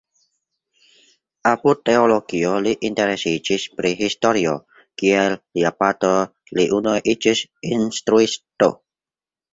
[1.49, 4.55] Apud teologio li interesiĝis pri historio;
[5.03, 6.11] kiel lia patro
[6.61, 8.73] li unue iĝis instruisto.